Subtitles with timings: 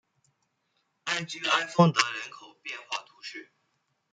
[1.03, 3.51] 艾居埃丰德人口变化图示